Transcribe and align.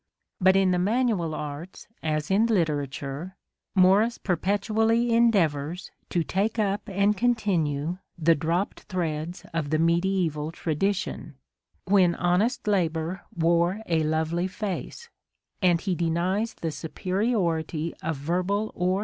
But 0.39 0.55
in 0.55 0.71
the 0.71 0.79
manual 0.79 1.35
arts, 1.35 1.87
as 2.01 2.31
in 2.31 2.47
literature, 2.47 3.35
Morris 3.75 4.17
perpetually 4.17 5.13
endeavours 5.13 5.91
to 6.09 6.23
"take 6.23 6.57
up 6.57 6.81
and 6.87 7.15
continue 7.15 7.99
the 8.17 8.33
dropped 8.33 8.79
threads 8.89 9.45
of 9.53 9.69
the 9.69 9.77
mediaeval 9.77 10.53
tradition," 10.53 11.35
when 11.85 12.15
"honest 12.15 12.67
labour 12.67 13.21
wore 13.37 13.83
a 13.85 14.01
lovely 14.01 14.47
face"; 14.47 15.11
and 15.61 15.81
he 15.81 15.93
denies 15.93 16.55
the 16.55 16.71
superiority 16.71 17.93
of 18.01 18.15
verbal 18.17 18.55
or 18.55 18.57
literary 18.57 18.57
THE 18.57 18.59
LADY 18.59 18.69
OF 18.71 18.77
THE 18.79 18.79
FALCON. 18.93 18.99